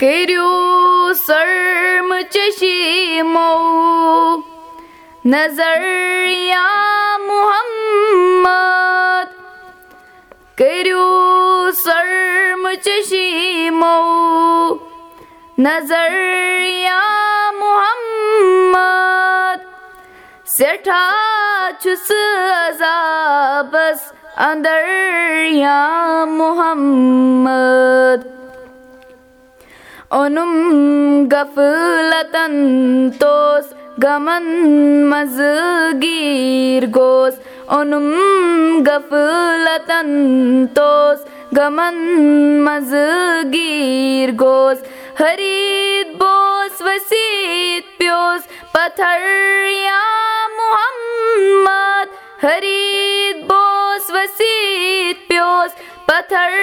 کٔرِو 0.00 1.12
سرمہٕ 1.26 2.22
چشیٖمو 2.32 3.52
نظر 5.24 5.84
یا 6.30 6.66
محمد 7.26 8.58
کٔرِو 10.58 11.70
سرمہٕ 11.84 12.74
چشیٖمو 12.84 13.96
نظر 15.58 16.12
یا 16.60 17.00
محمد 17.60 19.58
سٮ۪ٹھاہ 20.58 21.70
چھُ 21.80 21.94
سُہ 22.06 22.22
عذابس 22.68 24.12
اندر 24.48 24.84
یا 25.52 25.80
محمد 26.38 28.35
اوٚنُم 30.18 30.52
غفلتن 31.32 32.52
توس 33.20 33.64
غمن 34.02 34.44
منٛزٕ 35.10 35.92
گیٖر 36.02 36.86
گوس 36.94 37.34
اوٚنُم 37.66 38.06
غفلتن 38.86 40.08
توس 40.74 41.18
غمن 41.56 41.98
منٛزٕ 42.64 43.52
گیٖر 43.52 44.32
گوس 44.40 44.78
حریٖد 45.20 46.16
بوس 46.20 46.80
ؤسیٖد 46.80 47.98
پیوس 47.98 48.48
پتھر 48.72 49.20
محمد 50.58 52.14
حریٖد 52.44 53.44
بوس 53.50 54.10
ؤسیٖد 54.10 55.28
پیوس 55.28 55.72
پتھر 56.06 56.58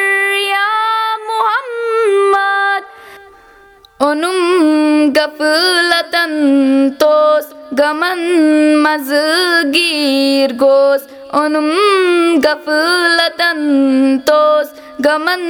محمد 1.27 2.72
اوٚنُم 4.01 5.11
غفلتن 5.15 6.31
توس 6.99 7.45
غمن 7.79 8.19
منٛزٕ 8.83 9.63
گیٖر 9.73 10.53
گوس 10.61 11.01
اوٚنُم 11.37 11.69
غفلتن 12.43 13.59
توس 14.27 14.67
غمن 15.05 15.41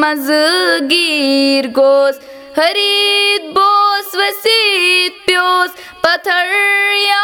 منٛزٕ 0.00 0.80
گیٖر 0.90 1.68
گوس 1.76 2.18
حریٖد 2.58 3.44
بوس 3.56 4.14
ؤسیٖد 4.14 5.24
پیوس 5.26 5.70
پتھر 6.02 6.52
یا 7.04 7.22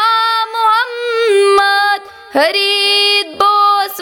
محمد 0.53 2.07
حریٖد 2.35 3.35
بوس 3.41 4.01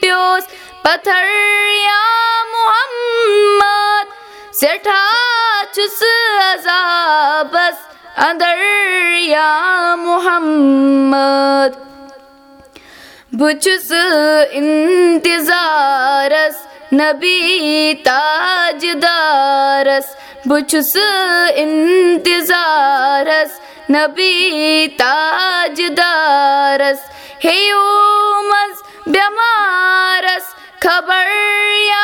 پیوس 0.00 0.50
پتھر 0.82 1.24
یا 1.84 2.02
محمد 2.52 4.20
سٮ۪ٹھاہ 4.60 5.41
چھُ 5.74 5.82
سُہ 5.98 6.14
عذابس 6.42 7.76
اندر 8.24 8.58
محمد 9.98 11.72
بہٕ 13.38 13.52
چھُس 13.62 13.88
انتظارس 14.60 16.56
نبی 17.00 17.38
تاجدارس 18.04 20.06
بہٕ 20.48 20.62
چھُس 20.70 20.92
انتظارس 21.62 23.52
نبی 23.96 24.34
تاجدارس 24.98 27.00
ہیٚیو 27.44 27.84
منٛز 28.50 28.76
بٮ۪مارس 29.12 30.44
خبر 30.82 31.26
یا 31.86 32.02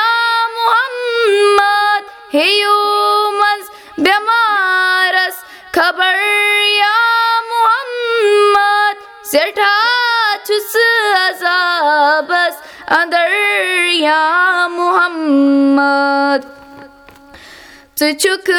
محمد 14.76 16.44
ژٕ 17.98 18.12
چھُکھ 18.20 18.50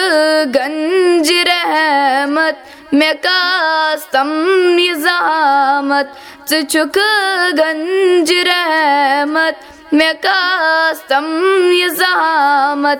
گنجہِ 0.56 1.44
رحمت 1.48 2.58
مےٚ 2.94 3.18
کاس 3.24 4.06
تم 4.12 4.30
نِظامت 4.78 6.08
ژٕ 6.50 6.62
چھُکھ 6.72 7.00
گنجہِ 7.60 8.42
رحمت 8.50 9.56
مےٚ 9.98 10.14
کاس 10.24 10.98
تم 11.10 11.26
نِظامت 11.72 13.00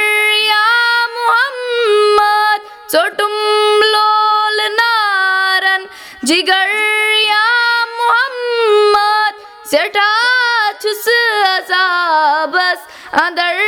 سٮ۪ٹھاہ 9.71 10.71
چھُ 10.81 10.93
سُہ 11.03 11.19
عذابس 11.47 12.79
اندر 13.23 13.59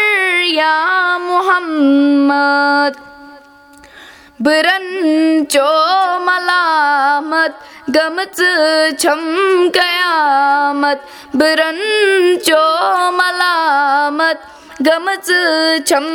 یا 0.46 0.74
محمد 1.28 2.98
بہٕ 4.44 4.62
رنچو 4.66 5.70
ملامت 6.26 7.54
گٔمٕژ 7.96 8.42
چھم 9.02 9.22
قیامت 9.74 11.00
بہٕ 11.40 11.56
رنچو 11.60 12.66
ملامت 13.20 14.38
گٔمٕژ 14.88 15.32
چھم 15.88 16.08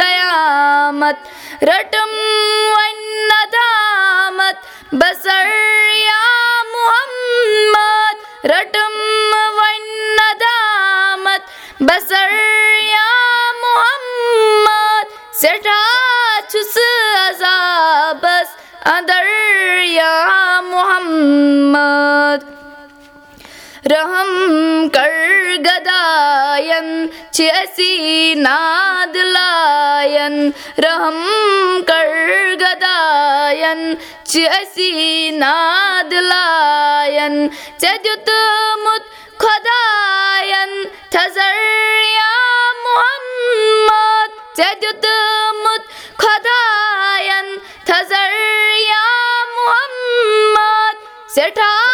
قیامت 0.00 1.16
رٹم 1.70 2.10
وۄنۍ 2.72 3.00
ندامت 3.30 4.56
بسر 5.00 5.46
یا 6.08 6.22
محمد 6.74 8.07
رٹم 8.44 8.92
وۄنۍ 9.56 9.78
ندامت 10.18 11.82
بسر 11.88 12.34
یا 12.82 13.06
محمد 13.62 15.16
سٮ۪ٹھاہ 15.40 16.38
چھُ 16.50 16.62
سُہ 16.74 16.86
عذابس 17.22 18.56
اندر 18.92 19.26
یا 19.84 20.60
محمد 20.70 22.07
رحم 23.90 24.88
گداین 25.66 26.88
چھِ 27.34 27.50
اسی 27.60 28.34
ناد 28.38 29.16
لاین 29.34 30.36
رحم 30.84 31.18
کر 31.88 32.10
گداین 32.60 33.80
چھِ 34.30 35.30
ناد 35.38 36.14
لاین 36.30 37.36
ژےٚ 37.80 37.98
دیُتمُت 38.04 39.04
خۄداین 39.44 40.72
تھزر 41.12 41.58
یا 42.16 42.32
محمد 42.84 44.30
ژےٚ 44.56 44.74
دیُتمُت 44.82 45.82
خۄداین 46.22 47.56
تھزر 47.86 48.36
یا 48.88 49.06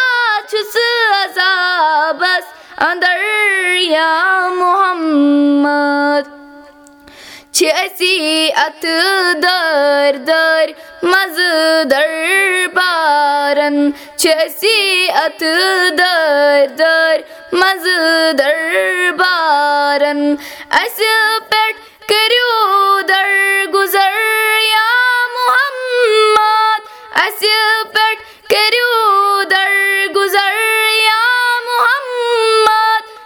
محمد 0.05 0.45
سٮ۪ٹھاہ 0.45 0.47
چھُ 0.49 0.57
سُہ 0.73 0.87
عذابس 1.23 2.45
اندر 2.87 3.19
یا 3.79 4.13
محمد 4.55 6.23
چھِ 7.53 7.65
اسی 7.83 8.15
اَتھٕ 8.65 9.33
دٲرۍ 9.43 10.17
دٲرۍ 10.27 10.73
مزٕ 11.11 11.83
دربارن 11.91 13.75
چھِ 14.17 14.25
اسی 14.45 14.77
اَتھٕ 15.23 15.85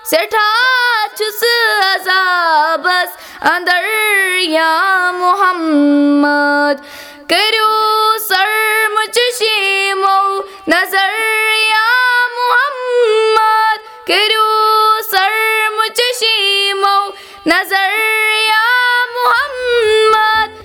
سٮ۪ٹھاہ 0.10 1.16
چھُس 1.18 1.42
عذابس 1.86 3.10
اندر 3.50 3.84
یا 4.50 4.74
محمد 5.20 6.78
کٔرِو 7.30 7.74
سرمچشیٖمو 8.28 10.18
نظر 10.68 10.99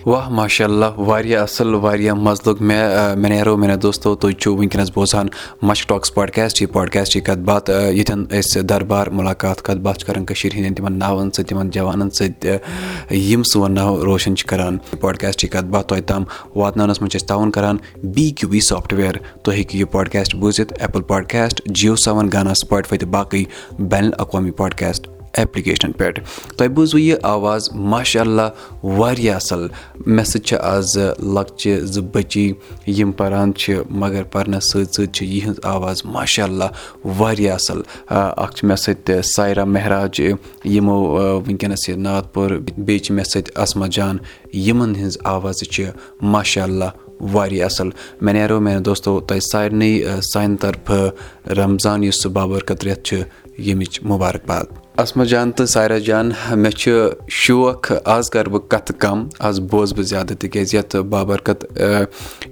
واہ 0.07 0.29
ماشاء 0.29 0.65
اللہ 0.65 0.99
واریاہ 0.99 1.43
اَصٕل 1.43 1.75
واریاہ 1.75 2.15
مَزٕ 2.15 2.43
لوٚگ 2.47 2.57
مےٚ 2.61 3.17
مےٚ 3.17 3.31
نیرو 3.31 3.57
میانیو 3.57 3.79
دوستو 3.83 4.15
تُہۍ 4.15 4.33
چھِو 4.33 4.55
وٕنکیٚنَس 4.57 4.91
بوزان 4.95 5.27
مش 5.63 5.87
ٹاکٕس 5.87 6.15
پاڈکاسٹ 6.15 6.61
یہِ 6.63 6.73
پاڈکاسٹٕچ 6.73 7.23
کَتھ 7.27 7.39
باتھ 7.39 7.71
ییٚتٮ۪ن 7.71 8.25
أسۍ 8.39 8.63
دربار 8.69 9.07
مُلاقات 9.19 9.63
کَتھ 9.63 9.79
باتھ 9.79 9.99
چھِ 9.99 10.07
کَران 10.07 10.25
کٔشیٖرِ 10.25 10.57
ہِنٛدٮ۪ن 10.57 10.75
تِمَن 10.75 10.99
ناوَن 10.99 11.31
سۭتۍ 11.31 11.49
تِمَن 11.49 11.71
جوانَن 11.71 12.11
سۭتۍ 12.11 13.15
یِم 13.29 13.43
سون 13.53 13.75
ناو 13.75 14.05
روشَن 14.05 14.37
چھِ 14.37 14.47
کَران۔ 14.49 14.77
پاڈکاسٹٕچ 15.01 15.51
کَتھ 15.51 15.67
باتھ 15.73 15.89
تۄہہِ 15.89 16.05
تام 16.09 16.25
واتناونَس 16.57 17.01
منٛز 17.01 17.13
چھِ 17.13 17.21
أسۍ 17.21 17.29
تعاوُن 17.29 17.51
کَران 17.51 17.77
بی 18.15 18.31
کیوٗ 18.31 18.51
بی 18.51 18.61
سافٹوِیَر۔ 18.61 19.15
تُہۍ 19.43 19.55
ہیٚکِو 19.57 19.79
یہِ 19.79 19.91
پاڈکاسٹ 19.93 20.35
بوٗزِتھ 20.35 20.73
ایپٕل 20.81 21.03
پاڈکاسٹ 21.03 21.63
جِیو 21.65 21.97
سیوَن 21.97 22.29
گانا 22.33 22.55
سٕپاٹفاے 22.55 22.99
تہٕ 22.99 23.09
باقٕے 23.09 23.45
بین 23.79 24.05
الاقوامی 24.05 24.51
پاڈکاسٹ 24.51 25.14
ایپلِکیشنَن 25.39 25.93
پؠٹھ 25.93 26.21
تۄہہِ 26.57 26.71
بوٗزوٕ 26.75 27.01
یہِ 27.01 27.17
آواز 27.23 27.69
ماشاء 27.75 28.21
اللہ 28.21 28.49
واریاہ 28.83 29.37
اَصٕل. 29.37 29.67
مےٚ 30.07 30.25
سۭتۍ 30.25 30.45
چھِ 30.47 30.57
آز 30.61 30.97
لۄکچہِ 31.35 31.81
زٕ 31.93 32.03
بٔچی 32.13 32.53
یِم 32.87 33.13
پَران 33.19 33.55
چھِ 33.55 33.81
مگر 33.91 34.23
پَرنَس 34.33 34.71
سۭتۍ 34.73 34.93
سۭتۍ 34.93 35.13
چھِ 35.13 35.27
یِہٕنٛز 35.27 35.59
آواز 35.75 36.03
ماشاء 36.05 36.45
اللہ 36.45 36.71
واریاہ 37.19 37.55
اَصٕل. 37.55 37.81
اَکھ 38.09 38.55
چھِ 38.57 38.65
مےٚ 38.69 38.77
سۭتۍ 38.77 39.23
سایرا 39.35 39.65
مہراج 39.65 40.21
یِمو 40.21 40.99
وٕنکیٚنَس 41.47 41.89
یہِ 41.89 41.97
نعت 41.97 42.33
پوٚر 42.35 42.59
بیٚیہِ 42.77 43.03
چھِ 43.03 43.15
مےٚ 43.15 43.25
سۭتۍ 43.33 43.53
اَسما 43.63 43.87
جان 43.97 44.17
یِمَن 44.53 44.95
ہِنٛز 44.97 45.19
آوازٕ 45.25 45.71
چھِ 45.73 45.85
ماشاء 46.23 46.63
اللہ 46.63 46.91
واریاہ 47.33 47.67
اَصٕل. 47.67 47.91
مےٚ 48.21 48.35
نیرو 48.35 48.61
میانیو 48.61 48.83
دوستو 48.83 49.21
تۄہہِ 49.21 49.41
سارنٕے 49.51 50.21
سانہِ 50.33 50.59
طرفہٕ 50.61 51.53
رمضان 51.57 52.05
یُس 52.05 52.23
سُہ 52.23 52.29
بابرکت 52.31 52.85
رٮ۪تھ 52.85 53.03
چھُ 53.07 53.23
ییٚمِچ 53.59 54.03
مُبارک 54.03 54.47
باد 54.47 54.84
اَسما 55.03 55.25
جان 55.25 55.51
تہٕ 55.53 55.67
سایرا 55.67 55.97
جان 55.99 56.31
مےٚ 56.63 56.71
چھُ 56.81 56.91
شوق 57.37 57.91
آز 58.15 58.29
کَرٕ 58.31 58.49
بہٕ 58.49 58.69
کَتھٕ 58.71 58.99
کَم 59.01 59.27
آز 59.49 59.59
بوزٕ 59.71 59.95
بہٕ 59.97 60.05
زیادٕ 60.11 60.35
تِکیازِ 60.41 60.75
یَتھ 60.77 60.97
بابرکت 61.11 61.65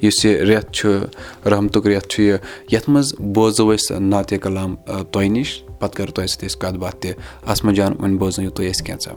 یُس 0.03 0.25
یہِ 0.25 0.41
رٮ۪تھ 0.49 0.73
چھُ 0.77 0.89
رحمتُک 1.51 1.87
رٮ۪تھ 1.87 2.09
چھُ 2.09 2.23
یہِ 2.23 2.37
یَتھ 2.73 2.91
منٛز 2.91 3.15
بوزو 3.35 3.69
أسۍ 3.75 4.01
ناتہِ 4.01 4.41
کلام 4.43 4.75
تۄہہِ 5.13 5.29
نِش 5.35 5.51
پَتہٕ 5.79 5.97
کَرو 5.97 6.13
تۄہہِ 6.17 6.29
سۭتۍ 6.29 6.47
أسۍ 6.47 6.61
کَتھ 6.63 6.79
باتھ 6.83 6.97
تہِ 7.03 7.13
اَسما 7.53 7.73
جان 7.77 7.93
وۄنۍ 8.01 8.19
بوزنٲیِو 8.19 8.51
تُہۍ 8.51 8.69
اَسہِ 8.71 8.87
کینٛژھا 8.87 9.13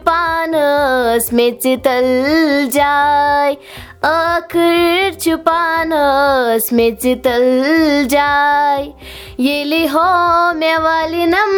پانَس 0.04 1.32
میٚژِ 1.34 1.76
تل 1.84 2.08
جاے 2.74 3.54
ٲخٕر 4.02 5.20
چھِ 5.22 5.36
پانَس 5.44 6.72
میٚژِ 6.78 7.16
تل 7.24 7.46
جاے 8.10 8.84
ییٚلہِ 9.46 9.86
ہو 9.94 10.54
مےٚ 10.60 10.80
والِنَم 10.84 11.52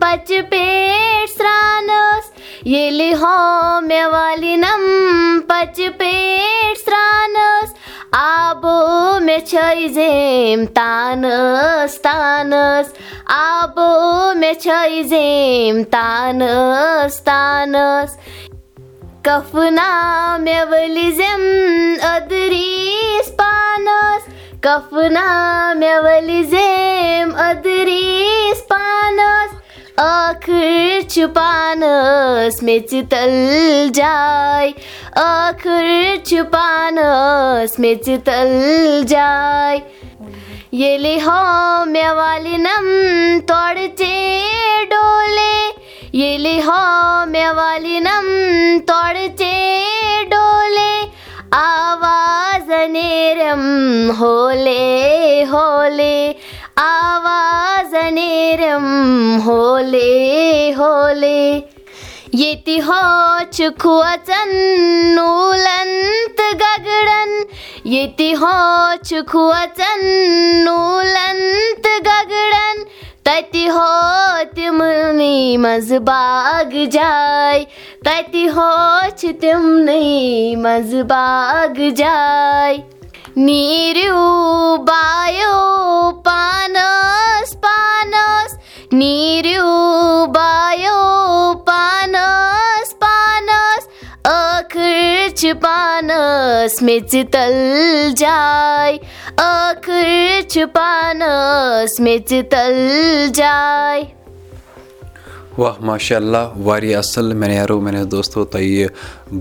پَچہِ 0.00 0.40
پیٹھ 0.50 1.30
سرٛانَس 1.36 2.30
ییٚلہِ 2.64 3.12
ہو 3.20 3.80
مےٚ 3.86 4.08
والِنَم 4.12 4.84
پَچہِ 5.48 5.88
پیٹھ 5.98 6.78
سرٛانَس 6.84 7.74
آبہٕ 8.18 9.20
مےٚ 9.24 9.44
چھٲے 9.48 9.88
زیم 9.94 10.64
تانَس 10.74 12.00
تانَس 12.02 12.86
آبہٕ 13.26 14.34
مےٚ 14.40 14.54
چھٲے 14.62 15.02
زیم 15.12 15.82
تانَس 15.90 17.20
تانَس 17.26 18.16
کَفنا 19.26 19.90
مےٚ 20.44 20.64
ؤلۍ 20.70 21.10
زٮ۪م 21.18 21.42
أدریٖس 22.12 23.28
پانَس 23.36 24.22
کَفنا 24.64 25.28
مےٚ 25.80 25.98
ؤلۍ 26.04 26.42
زیم 26.52 27.28
أدریٖس 27.48 28.66
پانَس 28.68 29.45
ٲخٕر 29.98 31.00
چھِ 31.10 31.26
پانَس 31.34 32.62
میٚژِ 32.62 33.02
تل 33.10 33.32
جاے 33.94 34.68
ٲخٕر 35.16 35.86
چھِ 36.26 36.42
پانَس 36.52 37.78
میٚژِ 37.78 38.16
تل 38.24 38.52
ییٚلہِ 40.72 41.16
ہو 41.26 41.84
مےٚ 41.92 42.12
والِنَم 42.16 42.86
تورٕ 43.48 43.86
ژے 43.98 44.16
ڈولے 44.90 45.56
ییٚلہِ 46.12 46.58
ہو 46.66 46.82
مےٚ 47.32 47.52
والِنَم 47.56 48.26
تورٕ 48.86 49.26
ژے 49.38 49.54
ڈولے 50.30 50.92
آواز 56.84 57.75
نیرم 57.94 57.94
ہولے 57.94 57.94
ہولے 57.94 57.94
آواز 57.94 57.94
نیرم 58.14 59.40
ہولے 59.44 60.72
ہولے 60.78 61.60
ییٚتہِ 62.32 62.78
ہو 62.86 63.02
چھِ 63.52 63.68
کھوژان 63.80 64.50
نوٗلَن 65.14 65.90
تہٕ 66.36 66.52
گگڑَن 66.60 67.30
ییٚتہِ 67.84 68.32
ہو 68.40 68.56
چھِ 69.04 69.20
کھوژان 69.30 70.00
نوٗلَن 70.64 71.38
تہٕ 71.82 72.00
گگڑَن 72.06 72.82
تَتہِ 73.24 73.68
ہو 73.74 73.92
تِمنٕے 74.54 75.56
منٛزٕ 75.56 76.00
باغ 76.06 76.74
جاے 76.92 77.64
تَتہِ 78.04 78.46
چھِ 95.46 95.52
پانَس 95.62 96.80
میٚژِ 96.82 97.22
تل 97.32 97.54
جاے 98.18 98.96
ٲخٕر 99.36 100.08
چھِ 100.50 100.64
پانَس 100.74 102.00
میٚژِ 102.00 102.40
تل 102.50 102.74
جاے 103.34 104.02
واہ 105.58 105.74
ماشاء 105.80 106.16
اللہ 106.16 106.58
واریاہ 106.64 106.98
اَصٕل 106.98 107.32
مےٚ 107.32 107.48
نیرو 107.48 107.80
میانیو 107.80 108.04
دوستو 108.14 108.44
تۄہہِ 108.44 108.86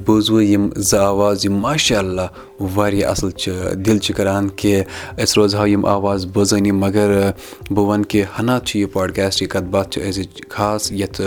بوٗزوٕ 0.05 0.43
یِم 0.43 0.69
زٕ 0.89 1.00
آواز 1.00 1.45
یِم 1.45 1.57
ماشاء 1.62 2.00
اللہ 2.00 2.62
واریاہ 2.75 3.09
اَصٕل 3.12 3.31
چھِ 3.41 3.74
دِل 3.85 3.97
چھِ 4.00 4.13
کَران 4.17 4.50
کہِ 4.50 4.83
أسۍ 5.17 5.33
روزہاو 5.38 5.67
یِم 5.67 5.85
آواز 5.95 6.25
بوزٲنی 6.33 6.71
مگر 6.83 7.09
بہٕ 7.69 7.85
وَنہٕ 7.88 8.07
کہِ 8.09 8.24
ہنا 8.39 8.59
چھِ 8.65 8.79
یہِ 8.79 8.91
پاڈکاسٹٕچ 8.93 9.50
کَتھ 9.53 9.67
باتھ 9.74 9.89
چھِ 9.91 10.07
أزِچ 10.07 10.41
خاص 10.50 10.91
یَتھ 10.91 11.21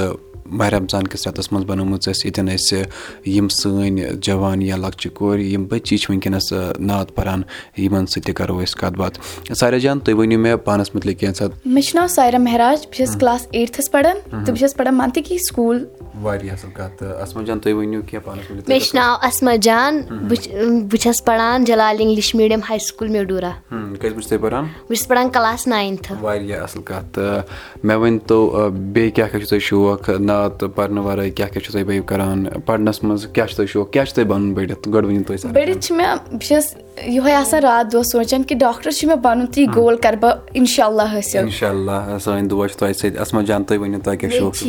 ماہِ 0.50 0.70
رمضان 0.72 1.06
کِس 1.06 1.26
رٮ۪تَس 1.26 1.52
منٛز 1.52 1.64
بَنٲومٕژ 1.66 2.08
اَسہِ 2.08 2.24
ییٚتٮ۪ن 2.26 2.48
أسۍ 2.54 2.82
یِم 3.26 3.48
سٲنۍ 3.48 4.12
جوان 4.22 4.62
یا 4.62 4.76
لۄکچہِ 4.76 5.12
کورِ 5.14 5.40
یِم 5.40 5.64
بٔچی 5.70 5.96
چھِ 5.96 6.10
وٕنکیٚنَس 6.10 6.52
نعت 6.78 7.14
پَران 7.14 7.42
یِمَن 7.76 8.06
سۭتۍ 8.06 8.22
تہِ 8.26 8.34
کَرو 8.34 8.58
أسۍ 8.62 8.78
کَتھ 8.80 8.96
باتھ 8.98 9.18
ساریا 9.60 9.78
جان 9.78 10.00
تُہۍ 10.00 10.14
ؤنِو 10.18 10.38
مےٚ 10.38 10.56
پانَس 10.64 10.94
مُتعلِق 10.94 11.18
کینٛژھا 11.20 11.46
مےٚ 11.64 11.82
چھُ 11.82 11.94
ناو 11.96 12.08
سایرا 12.16 12.38
مہراج 12.38 12.86
بہٕ 12.86 12.94
چھَس 12.96 13.16
کٕلاس 13.16 13.46
ایٹتھَس 13.50 13.90
پَران 13.90 14.16
تہٕ 14.30 14.44
بہٕ 14.46 14.58
چھَس 14.58 14.76
پَران 14.76 14.94
مَنتٕکی 14.94 15.38
سکوٗل 15.48 15.84
واریاہ 16.22 16.54
اَصٕل 16.54 16.70
کَتھ 16.74 17.02
اَسما 17.02 17.42
جان 17.46 17.58
تُہۍ 17.60 17.72
ؤنِو 17.74 18.00
کینٛہہ 18.02 18.26
پانَس 18.26 18.50
مُتعلِق 18.50 18.68
مےٚ 18.68 18.80
چھُ 18.80 18.94
ناو 18.94 19.14
اَسما 19.28 19.54
جان 19.66 20.00
بہٕ 20.28 20.96
چھَس 21.00 21.24
پَران 21.24 21.64
Jalal 21.64 21.96
English 22.00 22.34
medium 22.34 22.60
high 22.68 22.78
school 22.86 23.08
میڈوٗرا 23.10 23.50
کٔژِ 23.70 24.12
بَجہِ 24.14 24.22
چھِ 24.22 24.28
تُہۍ 24.28 24.40
پَران 24.42 24.64
بہٕ 24.64 24.96
چھَس 24.96 25.08
پَران 25.08 25.30
کَلاس 25.30 25.66
ناینتھٕ 25.66 26.16
واریاہ 26.20 26.62
اَصٕل 26.62 26.82
کَتھ 26.82 27.12
تہٕ 27.14 27.42
مےٚ 27.84 27.96
ؤنۍتو 27.96 28.70
بیٚیہِ 28.70 29.14
کیٛاہ 29.14 29.28
کیٛاہ 29.28 29.40
چھُو 29.40 29.48
تۄہہِ 29.48 29.62
شوق 29.68 30.10
نعت 30.38 30.64
پَرنہٕ 30.74 31.04
وَرٲے 31.04 31.30
کیٛاہ 31.30 31.50
کیٛاہ 31.50 31.64
چھُو 31.64 31.72
تُہۍ 31.72 31.84
بیٚیہِ 31.84 32.06
کَران؟ 32.06 32.44
پَرنَس 32.66 33.04
منٛز 33.04 33.26
کیٛاہ 33.32 33.46
چھُ 33.46 33.56
تۄہہِ 33.56 33.68
شوق؟ 33.68 33.92
کیٛاہ 33.92 34.06
چھُ 34.06 34.14
تۄہہِ 34.14 34.28
بَنُن 34.28 34.54
بٔڑِتھ؟ 34.54 34.88
گۄڈٕ 34.88 35.06
ؤنِو 35.06 35.22
تُہۍ 35.26 35.52
بٔڑِتھ 35.52 35.78
چھِ 35.78 35.96
مےٚ 35.96 36.14
بہٕ 36.32 36.40
چھَس 36.40 36.74
یِہوے 37.06 37.34
آسان 37.34 37.60
راتھ 37.62 37.86
دۄہ 37.92 38.02
سونٛچان 38.02 38.42
کہِ 38.42 38.58
ڈاکٹر 38.58 38.90
چھُ 38.90 39.08
مےٚ 39.08 39.16
بَنُن 39.16 39.46
تہٕ 39.46 39.58
یہِ 39.58 39.74
گول 39.76 39.96
کَرٕ 39.96 40.18
بہٕ 40.20 40.38
اِنشاء 40.52 40.86
اللہ 40.86 41.18
حٲصِل۔ 41.18 41.38
اِنشاء 41.38 41.68
اللہ 41.68 42.18
سٲنۍ 42.20 42.48
دُعا 42.50 42.68
چھِ 42.68 42.76
تۄہہِ 42.76 42.94
سۭتۍ۔ 42.94 43.20
اَسما 43.20 43.42
جان 43.42 43.64
تُہۍ 43.64 43.78
ؤنِو 43.78 43.98
تۄہہِ 44.04 44.18
کیٛاہ 44.18 44.38
شوق 44.38 44.54
چھُ 44.54 44.68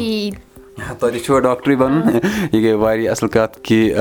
تۄہہِ 1.00 1.22
چھُوا 1.26 1.40
ڈاکٹرٕے 1.40 1.76
بَنُن؟ 1.76 2.20
یہِ 2.52 2.64
گٔے 2.64 2.74
واریاہ 2.74 3.12
اَصٕل 3.12 3.28
کَتھ 3.28 3.60
کہِ 3.64 3.94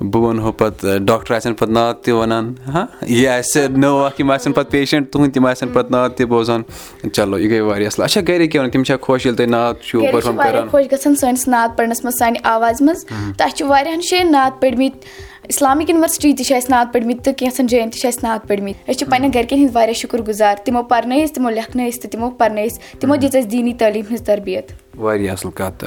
بہٕ 0.00 0.22
وَنہو 0.22 0.52
پَتہٕ 0.52 0.98
ڈاکٹر 0.98 1.34
آسن 1.34 1.54
پَتہٕ 1.54 1.72
ناو 1.72 1.92
تہِ 1.92 2.12
وَنان 2.12 2.54
ہاں 2.74 2.86
یہِ 3.02 3.28
آسہِ 3.28 3.66
نٔو 3.76 4.04
اکھ 4.04 4.20
یِم 4.20 4.30
آسن 4.30 4.52
پَتہٕ 4.52 4.70
پیشَنٹ 4.70 5.12
تُہٕنٛدۍ 5.12 5.32
تِم 5.34 5.46
آسن 5.46 5.68
پَتہٕ 5.68 5.90
ناو 5.90 6.08
تہِ 6.08 6.26
بوزان. 6.26 6.62
چلو 7.12 7.38
یہِ 7.38 7.50
گٔے 7.50 7.60
واریاہ 7.60 7.86
اَصٕل۔ 7.86 8.04
اچھا 8.04 8.20
گرِکۍ 8.28 8.48
کیاہ 8.50 8.62
وَنان؟ 8.62 8.70
تِم 8.70 8.84
چھا 8.84 8.96
خۄش 8.96 9.26
ییٚلہِ 9.26 9.36
تُہۍ 9.36 9.50
نعت 9.50 9.82
چھِو 9.82 10.00
پٔرفارم 10.12 10.36
کران؟ 10.36 10.68
خۄش 10.68 10.92
گژھان 10.92 11.14
سٲنِس 11.14 11.48
نعت 11.48 11.78
پَرنَس 11.78 12.04
منٛز 12.04 12.18
سانہِ 12.18 12.38
آوازِ 12.42 12.82
منٛز. 12.82 13.04
تہٕ 13.06 13.46
اَسہِ 13.46 13.56
چھِ 13.56 13.66
واریاہَن 13.66 14.00
جایَن 14.00 14.32
نعت 14.32 14.60
پٔرمٕتۍ۔ 14.60 14.98
اِسلامِک 15.48 15.90
یُنورسٹی 15.90 16.32
تہِ 16.32 16.46
چھِ 16.46 16.56
اَسہِ 16.56 16.70
نعت 16.70 16.92
پٔرمٕتۍ 16.92 17.22
تہٕ 17.22 17.34
کینٛژھن 17.34 17.66
جایَن 17.66 17.90
تہِ 17.90 18.00
چھِ 18.00 18.08
اَسہِ 18.08 18.24
نعت 18.24 18.48
پٔرمٕتۍ۔ 18.48 18.80
أسۍ 18.88 18.98
چھِ 18.98 19.08
پَنٕنٮ۪ن 19.10 19.30
گرِکٮ۪ن 19.34 19.58
ہٕنٛدۍ 19.58 19.74
واریاہ 19.74 19.94
شُکُر 19.94 20.20
گُزار 20.28 20.54
تِمو 20.64 20.82
پَرنٲے 20.82 21.24
أسۍ 21.24 21.34
تِمو 21.34 21.50
لیکھنٲے 21.50 21.88
أسۍ 21.88 22.00
تہٕ 22.00 22.10
تِمو 22.10 22.30
پَرنٲے 22.30 22.64
أسۍ 22.66 23.00
تِمو 23.00 23.16
دِژ 23.16 23.36
اَسہِ 23.36 23.50
دیٖنی 23.50 23.74
تعلیٖم 23.74 24.04
ہٕنٛز 24.06 24.22
تربیت 24.22 24.85
واریاہ 24.96 25.32
اَصٕل 25.32 25.50
کَتھ 25.54 25.84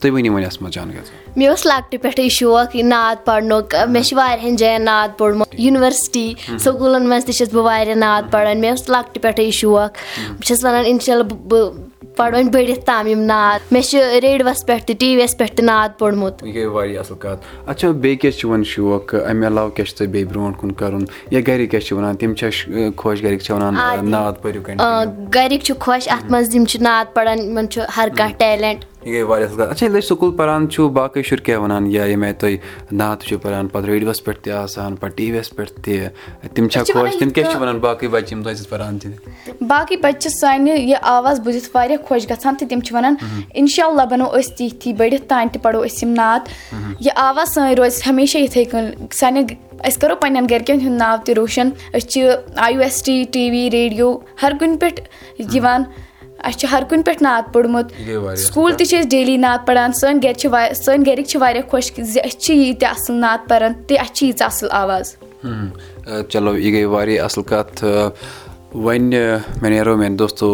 تُہۍ 0.00 0.10
ؤنِو 0.12 0.32
وۄنۍ 0.32 0.46
اَتھ 0.46 0.62
منٛز 0.62 0.74
جان 0.74 0.90
مےٚ 1.36 1.48
اوس 1.48 1.66
لۄکٹہِ 1.66 2.00
پٮ۪ٹھٕے 2.02 2.28
شوق 2.28 2.76
یہِ 2.76 2.84
نعت 2.84 3.24
پَرنُک. 3.26 3.74
مےٚ 3.88 4.02
چھِ 4.02 4.16
واریاہَن 4.16 4.56
جایَن 4.56 4.84
نعت 4.84 5.18
پوٚرمُت. 5.18 5.54
یُنورسٹی 5.58 6.32
سکوٗلَن 6.64 7.08
منٛز 7.08 7.24
تہِ 7.24 7.34
چھَس 7.34 7.54
بہٕ 7.54 7.64
واریاہ 7.64 7.96
نعت 7.96 8.30
پَران. 8.32 8.60
مےٚ 8.60 8.70
اوس 8.70 8.88
لۄکٹہِ 8.88 9.22
پٮ۪ٹھٕے 9.22 9.50
شوق. 9.50 9.90
بہٕ 10.28 10.44
چھَس 10.46 10.64
وَنان 10.64 10.84
اِنشاء 10.86 11.12
اللہ 11.14 11.34
بہٕ 11.48 11.72
پَرٕ 12.16 12.32
وۄنۍ 12.34 12.50
بٔڑِتھ 12.52 12.84
تام 12.86 13.06
یِم 13.06 13.20
نعت. 13.20 13.72
مےٚ 13.72 13.82
چھِ 13.82 14.18
ریڈوَس 14.22 14.64
پٮ۪ٹھ 14.66 14.84
تہِ 14.86 14.98
ٹی 14.98 15.16
وی 15.16 15.22
یَس 15.22 15.36
پٮ۪ٹھ 15.38 15.56
تہِ 15.56 15.64
نعت 15.64 15.98
پوٚرمُت. 15.98 16.42
یہِ 16.42 16.54
گٔے 16.54 16.66
واریاہ 16.66 17.00
اَصٕل 17.00 17.18
کَتھ. 17.20 17.44
اچھا 17.66 17.90
بیٚیہِ 17.90 18.20
کیاہ 18.20 18.38
چھُ 18.38 18.48
وۄنۍ 18.50 18.64
شوق؟ 18.64 19.14
اَمہِ 19.14 19.46
علاوٕ 19.46 19.70
کیاہ 19.74 19.86
چھُ 19.86 19.96
تۄہہِ 19.98 20.10
بیٚیہِ 20.10 20.28
برونٛٹھ 20.28 20.58
کُن 20.60 20.72
کَرُن؟ 20.72 21.04
یا 21.30 21.40
گرِکۍ 21.46 21.70
کیاہ 21.70 21.82
چھِ 21.86 21.96
وَنان؟ 21.96 22.16
تِم 22.16 22.34
چھا 22.34 22.48
خۄش 22.96 23.22
گرِکۍ 23.22 23.44
چھِ 23.44 23.54
وَنان 23.54 24.10
نعت 24.10 24.42
پٔرِو 24.42 24.60
گرِکۍ 25.34 25.64
چھِ 25.64 25.72
خۄش 25.80 26.08
اَتھ 26.08 26.30
منٛز 26.30 26.54
یِم 26.54 26.64
چھِ 26.64 26.80
نعت 26.82 27.14
پَران 27.14 27.38
یِمن 27.38 27.68
چھُ 27.70 27.82
ہر 27.96 28.08
کانٛہہ 28.16 28.36
ٹیلنٹ 28.38 28.84
یہِ 29.04 29.12
گٔے 29.12 29.22
واریاہ 29.22 29.48
اَصٕل 29.48 29.58
کَتھ 29.58 29.70
اچھا 29.70 29.86
ییٚلہِ 29.86 30.02
أسۍ 30.02 30.08
سکوٗل 30.08 30.30
پَران 30.36 30.68
چھُ 30.70 30.88
باقٕے 30.92 31.22
شُرۍ 31.22 31.44
کیاہ 31.44 31.58
وَنان 31.58 31.86
یا 31.90 32.04
ییٚمہِ 32.04 32.26
آیہِ 32.26 32.38
تُہۍ 32.40 32.56
نعت 32.92 33.22
چھِو 33.24 33.38
پَران 33.38 33.68
پَتہٕ 33.68 33.88
ریڈیوَس 33.90 34.24
پٮ۪ٹھ 34.24 34.40
تہِ 34.44 34.52
آسان 34.52 34.96
پَتہٕ 34.96 35.16
ٹی 35.16 35.30
وی 35.30 35.38
یَس 35.38 35.50
پٮ۪ٹھ 35.56 35.72
تہِ 35.84 36.48
تِم 36.54 36.68
چھا 36.68 36.82
خۄش 36.92 37.18
تِم 37.18 37.30
کیاہ 37.30 37.50
چھِ 37.50 37.60
وَنان 37.60 37.78
باقٕے 37.78 38.08
بَچہٕ 38.08 38.32
یِم 38.32 38.42
تۄہہِ 38.42 38.56
سۭتۍ 38.56 38.70
پَران 38.70 39.00
چھِ 39.00 39.10
باقٕے 39.60 39.96
بَچہٕ 40.02 40.20
چھِ 40.20 40.30
سانہِ 40.40 40.78
یہِ 40.78 40.96
آواز 41.16 41.40
بوٗزِتھ 41.44 41.68
واریاہ 41.74 42.06
خۄش 42.08 42.30
گژھان 42.30 42.54
تہٕ 42.54 42.68
تِم 42.68 42.80
چھِ 42.80 42.94
وَنان 42.94 43.14
اِنشاء 43.54 43.86
اللہ 43.88 44.06
بَنو 44.10 44.26
أسۍ 44.38 44.56
تہِ 44.56 44.66
یِتھی 44.66 44.92
بٔڑِتھ 44.92 45.28
تانۍ 45.28 45.48
تہِ 45.52 45.62
پَرو 45.62 45.82
أسۍ 45.84 46.02
یِم 46.02 46.12
نعت 46.14 46.48
یہِ 47.00 47.12
آواز 47.16 47.54
سٲنۍ 47.54 47.74
روزِ 47.78 48.00
ہمیشہ 48.06 48.38
یِتھٕے 48.38 48.64
کٔنۍ 48.64 49.06
سانٮ۪ن 49.20 49.44
أسۍ 49.88 50.00
کَرو 50.00 50.14
پَنٕنٮ۪ن 50.20 50.46
گرِکٮ۪ن 50.50 50.80
ہُنٛد 50.80 50.98
ناو 50.98 51.16
تہِ 51.24 51.34
روشَن 51.36 51.70
أسۍ 51.94 52.08
چھِ 52.08 52.30
I 52.56 52.72
U 52.72 52.82
S 52.82 53.02
T 53.02 53.22
T 53.32 53.50
V 53.50 53.68
radio 53.72 54.16
ہر 54.42 54.52
کُنہِ 54.60 54.80
پٮ۪ٹھ 54.80 55.00
یِوان 55.54 55.84
اَسہِ 56.44 56.58
چھُ 56.60 56.66
ہر 56.72 56.82
کُنہِ 56.88 57.04
پٮ۪ٹھ 57.04 57.22
نعت 57.22 57.52
پوٚرمُت. 57.52 57.92
سکوٗل 58.38 58.72
تہِ 58.78 58.86
چھِ 58.86 58.98
أسۍ 58.98 59.08
ڈیلی 59.10 59.36
نعت 59.36 59.66
پَران. 59.66 59.92
سٲنۍ 59.92 60.22
گرِ 60.22 60.34
چھِ 60.40 60.48
سٲنۍ 60.84 61.06
گرِکۍ 61.06 61.26
چھِ 61.28 61.40
واریاہ 61.40 61.68
خۄش 61.70 61.92
زِ 61.96 62.18
أسۍ 62.24 62.38
چھِ 62.38 62.54
ییٖتیٛاہ 62.54 62.92
اَصٕل 62.92 63.14
نعت 63.20 63.48
پَران. 63.48 63.72
تہٕ 63.86 63.98
اَسہِ 64.00 64.14
چھِ 64.14 64.26
ییٖژاہ 64.26 64.46
اَصٕل 64.46 64.68
آواز. 64.82 65.06
چلو 66.32 66.56
یہِ 66.56 66.72
گٔے 66.72 66.84
واریاہ 66.84 67.24
اَصٕل 67.24 67.42
کَتھ. 67.50 67.84
وۄنۍ 68.74 69.40
مےٚ 69.62 69.70
نیرو 69.70 69.96
میانہِ 69.96 70.18
دوستو 70.18 70.46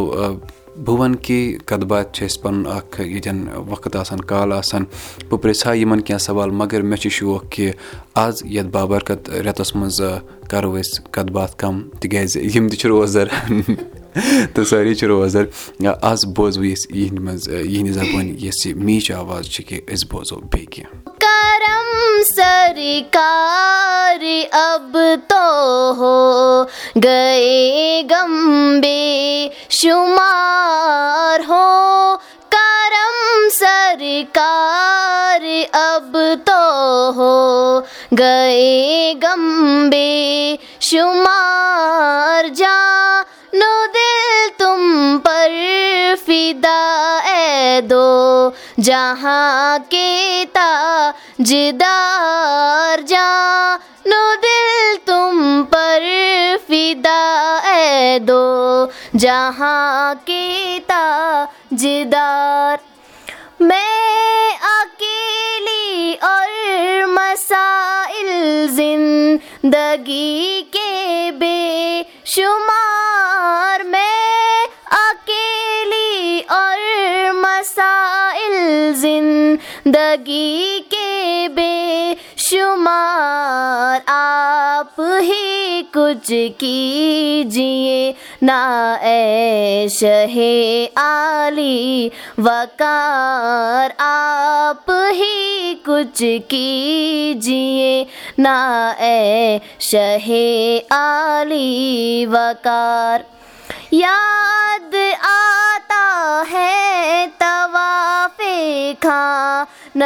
بہٕ 0.84 0.98
وَنہٕ 0.98 1.22
کہِ 1.22 1.58
کَتھ 1.66 1.84
باتھ 1.84 2.12
چھِ 2.16 2.26
أسۍ 2.26 2.42
پَنُن 2.42 2.66
اَکھ 2.66 3.00
ییٚتٮ۪ن 3.00 3.38
وقت 3.68 3.96
آسان 3.96 4.20
کال 4.30 4.52
آسان. 4.52 4.84
بہٕ 5.28 5.40
پِرٛژھٕ 5.42 5.66
ہا 5.66 5.72
یِمَن 5.76 6.00
کینٛہہ 6.00 6.24
سوال 6.24 6.50
مگر 6.60 6.82
مےٚ 6.82 7.00
چھُ 7.02 7.10
شوق 7.10 7.50
کہِ 7.50 7.70
آز 8.14 8.42
یَتھ 8.44 8.68
بابرکت 8.76 9.30
رٮ۪تَس 9.30 9.74
منٛز 9.76 10.00
کَرو 10.50 10.74
أسۍ 10.80 11.10
کَتھ 11.10 11.32
باتھ 11.32 11.56
کَم 11.56 11.82
تِکیٛازِ 12.00 12.56
یِم 12.56 12.68
تہِ 12.68 12.78
چھِ 12.78 12.88
روزدَر 12.88 13.26
تہٕ 14.14 14.64
سٲری 14.70 14.94
چھِ 14.94 15.06
روزدَر 15.06 15.44
آز 16.10 16.24
بوزوٕے 16.36 16.72
أسۍ 16.72 16.96
یِہِنٛدِ 16.96 17.20
منٛز 17.24 17.48
یِہِنٛدِ 17.48 17.92
زَبٲنۍ 17.92 18.34
یۄس 18.44 18.66
یہِ 18.66 18.74
میٖچ 18.84 19.10
آواز 19.12 19.44
چھِ 19.52 19.64
کہِ 19.68 19.80
أسۍ 19.92 20.06
بوزو 20.10 20.36
بیٚیہِ 20.52 20.66
کینٛہہ 20.72 21.18
کرم 21.22 22.22
سرکار 22.34 24.24
اب 24.52 24.96
تو 25.28 25.44
ہو 25.98 26.64
گئے 27.02 28.02
غم 28.10 28.80
بے 28.82 29.48
شمار 29.78 31.40
ہو 31.48 32.16
کرم 32.54 33.48
سرکار 33.58 35.44
اب 35.72 36.16
تو 36.44 36.62
ہو 37.16 37.80
گئے 38.18 39.14
غم 39.22 39.88
بے 39.90 40.56
شمار 40.80 42.44
اے 47.26 47.80
دو 47.80 48.50
جہاں 48.82 49.78
کے 49.88 50.44
تاجدار 50.52 51.88
جانو 53.06 54.24
دل 54.42 54.96
تم 55.04 55.62
اے 57.66 58.18
دو 58.18 58.44
کے 60.26 60.78
تاجدار 60.86 62.76
میں 63.60 63.78
اکیلی 63.78 64.49
مسائل 67.50 68.66
زندگی 68.70 70.62
کے 70.72 72.02
شمار 72.24 73.84
میں 73.84 74.64
اکیلی 74.90 76.40
اور 76.48 76.78
مسائل 77.34 78.92
زندگی 78.94 80.80
کے 82.50 82.56
بے 82.56 82.60
شمار 82.62 83.98
آپ 84.06 85.00
ہی 85.20 85.82
کچھ 85.90 86.32
کیجیے 86.58 88.12
نا 88.42 88.60
اے 89.02 89.86
شہ 89.90 90.38
عالی 90.96 92.08
وقار 92.38 93.90
آپ 93.98 94.90
ہی 95.10 95.74
کچھ 95.82 96.22
کیجیے 96.48 98.04
نا 98.38 98.58
اے 98.98 99.58
شہ 99.80 100.30
عالی 100.90 102.26
وقار 102.30 103.20
یاد 103.92 104.94
آتا 105.22 106.42
ہے 106.52 107.26
طواف 107.38 108.40
خانہ 109.02 110.04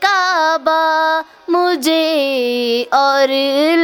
کعبہ 0.00 1.20
اور 2.90 3.28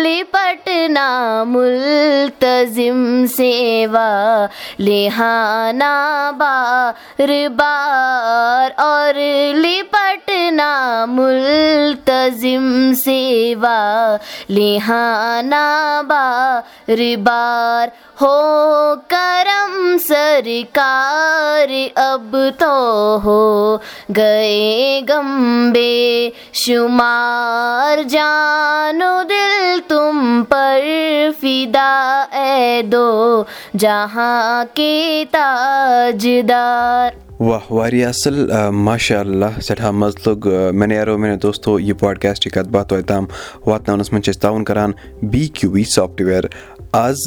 لپٹنا 0.04 1.08
ملتظم 1.46 3.24
سیوا 3.36 4.46
لہانا 4.78 6.30
بار 6.36 7.30
بار 7.56 8.70
اور 8.76 9.14
لپٹنا 9.54 11.04
ملتظم 11.08 12.92
سیوا 12.94 14.16
لہانا 14.50 16.02
بار 16.08 17.88
ہو 18.22 18.94
گئے 24.16 25.00
غم 25.08 25.70
بے 25.74 26.30
شمار 26.62 28.02
جانو 28.10 29.12
دل 29.30 29.80
تم 29.88 30.42
پر 30.48 30.80
فدا 31.40 31.92
اے 32.32 32.82
دو 32.92 33.42
جہاں 33.78 34.64
کے 34.74 35.24
تاجدار 35.32 37.18
واہ 37.40 37.72
واریاہ 37.72 38.08
اَصٕل 38.08 38.50
ماشاء 38.70 39.20
اللہ 39.20 39.60
سٮ۪ٹھاہ 39.60 39.90
مَزٕ 39.90 40.26
لوٚگ 40.26 40.48
مےٚ 40.74 40.88
نیرو 40.88 41.16
میانیو 41.18 41.38
دوستو 41.42 41.78
یہِ 41.80 41.98
پاڈکاسٹٕچ 42.00 42.52
کَتھ 42.54 42.68
باتھ 42.70 42.88
توتہِ 42.88 43.06
تام 43.08 43.24
واتناونَس 43.66 44.12
منٛز 44.12 44.24
چھِ 44.24 44.30
أسۍ 44.30 44.40
تعاوُن 44.40 44.64
کَران 44.64 44.92
بی 45.30 45.46
کیوٗ 45.54 45.72
وی 45.72 45.84
سافٹوِیَر 45.94 46.44
آز 46.92 47.18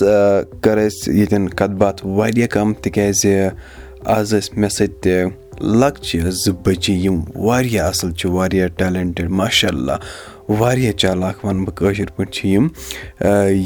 کٔر 0.61 0.77
اَسہِ 0.77 1.13
ییٚتٮ۪ن 1.15 1.47
کَتھ 1.49 1.71
باتھ 1.81 2.05
واریاہ 2.05 2.47
کَم 2.51 2.73
تِکیٛازِ 2.81 3.27
آز 4.15 4.33
ٲسۍ 4.33 4.57
مےٚ 4.59 4.69
سۭتۍ 4.69 5.29
لۄکچہِ 5.61 6.21
زٕ 6.29 6.53
بٔچی 6.63 6.93
یِم 7.03 7.19
واریاہ 7.35 7.87
اَصٕل 7.87 8.11
چھِ 8.11 8.29
واریاہ 8.29 8.67
ٹیلَنٹِڈ 8.77 9.29
ماشاء 9.39 9.67
اللہ 9.67 10.51
واریاہ 10.59 10.91
چالاک 10.91 11.45
وَنہٕ 11.45 11.65
بہٕ 11.65 11.75
کٲشِر 11.75 12.09
پٲٹھۍ 12.15 12.31
چھِ 12.31 12.49
یِم 12.49 12.67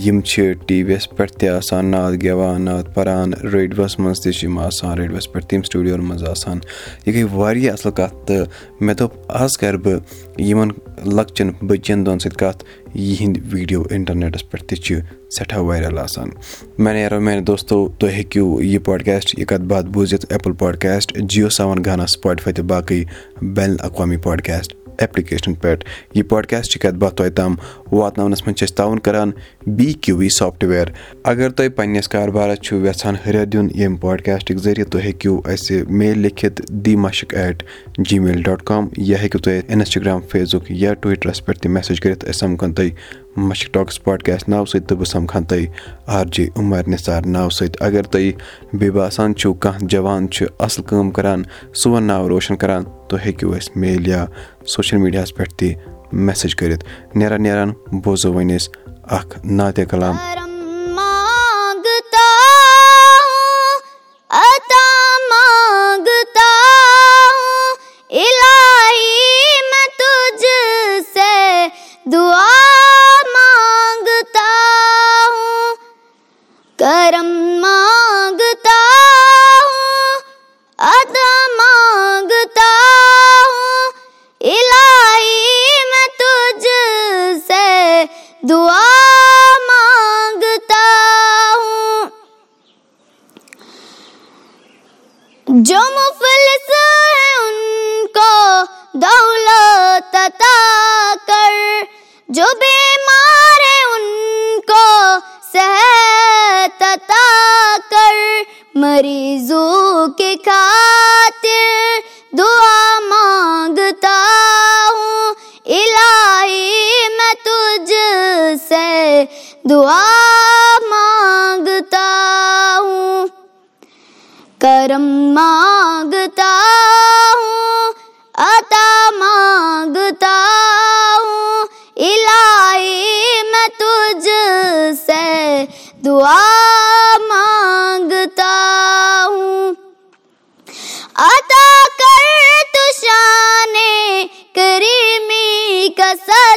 یِم 0.06 0.22
چھِ 0.22 0.54
ٹی 0.68 0.82
وی 0.84 0.94
یَس 0.94 1.10
پٮ۪ٹھ 1.10 1.34
تہِ 1.40 1.50
آسان 1.50 1.92
نعت 1.92 2.14
گٮ۪وان 2.24 2.62
نعت 2.66 2.94
پَران 2.96 3.34
ریڈوَس 3.54 4.00
منٛز 4.00 4.22
تہِ 4.22 4.34
چھِ 4.34 4.44
یِم 4.44 4.60
آسان 4.60 4.98
ریڈوَس 4.98 5.32
پٮ۪ٹھ 5.32 5.48
تِم 5.50 5.62
سٹوٗڈیوَن 5.62 6.06
منٛز 6.08 6.24
آسان 6.30 6.60
یہِ 7.06 7.16
گٔے 7.16 7.24
واریاہ 7.34 7.74
اَصٕل 7.74 7.92
کَتھ 7.92 8.16
تہٕ 8.28 8.46
مےٚ 8.82 8.96
دوٚپ 9.00 9.14
آز 9.28 9.58
کَرٕ 9.58 9.80
بہٕ 9.84 10.00
یِمَن 10.40 10.70
لۄکچَن 11.06 11.52
بٔچِیَن 11.62 12.06
دۄن 12.06 12.20
سۭتۍ 12.20 12.38
کَتھ 12.38 12.64
یِہِنٛدۍ 12.94 13.42
ویٖڈیو 13.52 13.84
اِنٹَرنیٚٹَس 13.90 14.50
پٮ۪ٹھ 14.50 14.66
تہِ 14.66 14.78
چھِ 14.78 15.00
سٮ۪ٹھاہ 15.32 15.60
وایرَل 15.60 15.98
آسان۔ 15.98 16.30
مےٚ 16.78 16.94
نیرو 16.94 17.20
میانہِ 17.20 17.48
دوستو 17.48 17.90
تُہۍ 18.00 18.10
ہیٚکِو 18.10 18.62
یہِ 18.62 18.84
پاڈکاسٹ 18.86 19.40
یہِ 19.40 19.48
کَتھ 19.48 19.62
باتھ 19.62 19.86
بوٗزِتھ 19.86 20.26
ایپٕل 20.30 20.54
پاڈکاسٹ 20.54 21.18
جِیو 21.18 21.50
سیوَن 21.50 21.86
گانا 21.86 22.08
سٕپاٹفاے 22.08 22.54
تہٕ 22.54 22.66
باقٕے 22.66 23.04
بین 23.42 23.72
الاقوامی 23.72 24.18
پاڈکاسٹ 24.18 24.76
ایپلِکیشنَن 24.98 25.54
پؠٹھ 25.54 25.86
یہِ 26.14 26.28
پاڈکاسٹ 26.30 26.72
چھِ 26.72 26.82
کَتھ 26.82 26.96
باتھ 26.96 27.16
تۄہہِ 27.16 27.34
تام 27.34 27.56
واتناونَس 27.92 28.48
منٛز 28.48 28.60
چھِ 28.60 28.68
أسۍ 28.68 28.76
تعاوُن 28.76 29.00
کَران 29.00 29.32
بی 29.68 29.94
کیوٗ 29.94 30.18
وی 30.18 30.30
سافٹوِیَر۔ 30.30 30.88
اگر 31.24 31.50
تۄہہِ 31.50 31.76
پنٛنِس 31.76 32.08
کاربارَس 32.08 32.60
چھُ 32.60 32.86
یَژھان 32.86 33.16
ہُریر 33.26 33.46
دیُن 33.46 33.70
ییٚمہِ 33.76 34.02
پاڈکاسٹٕکۍ 34.02 34.58
ذٔریعہٕ 34.58 34.90
تُہۍ 34.90 35.02
ہیٚکِو 35.04 35.42
اَسہِ 35.46 35.82
میل 35.90 36.20
لیکھِتھ 36.20 36.62
دی 36.72 36.96
مَشک 36.96 37.34
at 37.34 37.64
G 37.98 38.20
mail 38.20 38.42
dot 38.44 38.62
com 38.64 38.88
یا 38.98 39.18
ہیٚکِو 39.22 39.40
تُہۍ 39.40 39.60
اِنَسٹاگرٛام 39.68 40.20
فیس 40.32 40.56
بُک 40.56 40.64
یا 40.70 40.94
ٹُوِٹرَس 40.94 41.46
پؠٹھ 41.46 41.60
تہِ 41.60 41.72
میسیج 41.72 42.02
کٔرِتھ۔ 42.02 42.26
أسۍ 42.26 42.40
سَمکھَن 42.40 42.74
تۄہہِ 42.74 42.92
مَشک 43.38 43.74
ٹاکٕس 43.74 44.04
پاڈکاسٹ 44.04 44.50
ناوٕ 44.50 44.66
سۭتۍ 44.66 44.88
تہٕ 44.88 44.98
بہٕ 44.98 45.06
سَمکھَن 45.06 45.44
تۄہہِ 45.44 45.66
آر 46.06 46.26
جے 46.32 46.48
عُمر 46.56 46.82
نِثار 46.88 47.22
ناوٕ 47.26 47.50
سۭتۍ۔ 47.50 47.88
اگر 47.88 48.04
تۄہہِ 48.04 48.32
بیٚیہِ 48.74 48.94
باسان 48.94 49.36
چھُو 49.36 49.54
کانٛہہ 49.54 49.88
جوان 49.88 50.30
چھُ 50.30 50.46
اَصٕل 50.60 50.84
کٲم 50.84 51.12
کَران 51.12 51.44
سون 51.74 52.04
ناو 52.04 52.30
روشَن 52.30 52.56
کَران۔ 52.56 52.84
تُہۍ 53.08 53.20
ہیٚکِو 53.26 53.54
اَسہِ 53.54 53.78
میل 53.78 54.08
یا 54.08 54.26
سوشَل 54.66 54.98
میٖڈیاہَس 54.98 55.36
پٮ۪ٹھ 55.36 55.54
تہِ 55.56 55.74
میسیج 56.12 56.56
کٔرِتھ. 56.56 56.86
نیران 57.16 57.44
نیران 57.44 57.72
بوزو 58.04 58.34
وۄنۍ 58.34 58.56
أسۍ 58.56 58.70
اَکھ 59.04 59.46
ناتہِ 59.46 59.86
کلام 59.90 60.16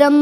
करम 0.00 0.14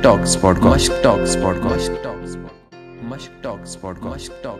Mushk 0.00 1.02
Talks 1.02 1.36
Podcast. 1.36 1.90
Mushk 3.04 3.42
Talks 3.42 3.76
Podcast. 3.76 4.02
Mushk 4.02 4.42
Talks 4.42 4.59